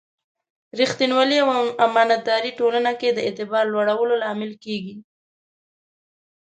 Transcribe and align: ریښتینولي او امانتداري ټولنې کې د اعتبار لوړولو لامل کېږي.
ریښتینولي 0.79 1.37
او 1.41 1.47
امانتداري 1.87 2.51
ټولنې 2.59 2.93
کې 2.99 3.09
د 3.13 3.19
اعتبار 3.27 3.63
لوړولو 3.73 4.13
لامل 4.23 4.51
کېږي. 4.63 4.95